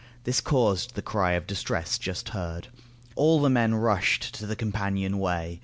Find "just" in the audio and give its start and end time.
1.99-2.29